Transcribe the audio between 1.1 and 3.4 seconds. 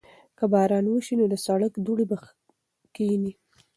نو د سړک دوړې به کښېني.